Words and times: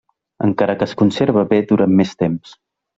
Encara 0.47 0.75
que 0.79 0.87
es 0.89 0.97
conserva 1.03 1.47
bé 1.55 1.63
durant 1.75 1.97
més 2.03 2.19
temps. 2.27 2.61